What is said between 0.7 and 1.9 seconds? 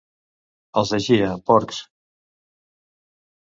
Els de Gia, porcs.